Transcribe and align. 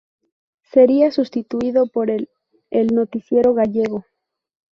Sería 0.63 1.11
sustituido 1.11 1.85
por 1.85 2.09
el 2.09 2.27
"El 2.71 2.87
Noticiero 2.87 3.53
Gallego". 3.53 4.03